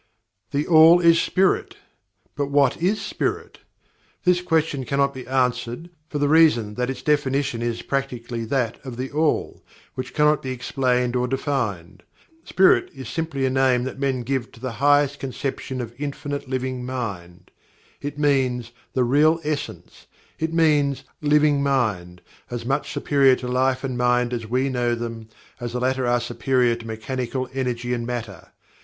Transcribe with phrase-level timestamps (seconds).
[0.49, 1.77] THE ALL is SPIRIT!
[2.35, 3.59] But what is Spirit?
[4.23, 8.97] This question cannot be answered, for the reason that its definition is practically that of
[8.97, 9.61] THE ALL,
[9.93, 12.01] which cannot be explained or defined.
[12.43, 16.83] Spirit is simply a name that men give to the highest conception of Infinite Living
[16.83, 17.51] Mind
[18.01, 20.07] it means "the Real Essence"
[20.39, 25.29] it means Living Mind, as much superior to Life and Mind as we know them,
[25.59, 28.47] as the latter are superior to mechanical Energy and Matter.